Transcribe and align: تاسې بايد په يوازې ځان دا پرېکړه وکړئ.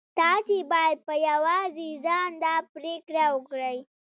تاسې 0.19 0.57
بايد 0.71 0.97
په 1.07 1.13
يوازې 1.29 1.89
ځان 2.05 2.29
دا 2.43 2.55
پرېکړه 2.75 3.25
وکړئ. 3.35 3.77